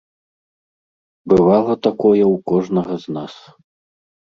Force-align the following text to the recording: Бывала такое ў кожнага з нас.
Бывала 1.35 1.73
такое 1.89 2.25
ў 2.25 2.33
кожнага 2.55 2.93
з 3.07 3.19
нас. 3.21 3.33